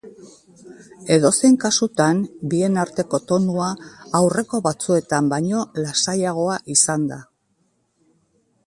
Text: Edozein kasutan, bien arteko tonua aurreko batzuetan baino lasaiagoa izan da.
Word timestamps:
Edozein 1.15 1.57
kasutan, 1.63 2.23
bien 2.53 2.79
arteko 2.85 3.19
tonua 3.33 3.69
aurreko 4.21 4.63
batzuetan 4.69 5.29
baino 5.37 5.63
lasaiagoa 5.85 6.59
izan 6.79 7.07
da. 7.13 7.23